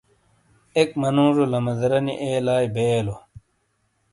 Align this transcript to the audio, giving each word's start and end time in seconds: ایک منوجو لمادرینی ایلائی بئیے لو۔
ایک 0.77 0.89
منوجو 1.01 1.43
لمادرینی 1.51 2.13
ایلائی 2.23 2.67
بئیے 2.73 2.99
لو۔ 3.05 3.15